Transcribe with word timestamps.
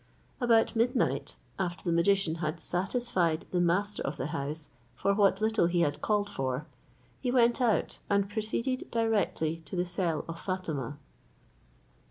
About 0.39 0.75
midnight, 0.75 1.35
after 1.59 1.83
the 1.83 1.91
magician 1.91 2.33
had 2.41 2.59
satisfied 2.59 3.45
the 3.51 3.61
master 3.61 4.01
of 4.01 4.17
the 4.17 4.25
house 4.33 4.69
for 4.95 5.13
what 5.13 5.41
little 5.41 5.67
he 5.67 5.81
had 5.81 6.01
called 6.01 6.27
for, 6.27 6.65
he 7.19 7.29
went 7.29 7.61
out, 7.61 7.99
and 8.09 8.27
proceeded 8.27 8.89
directly 8.89 9.57
to 9.65 9.75
the 9.75 9.85
cell 9.85 10.25
of 10.27 10.39
Fatima. 10.41 10.97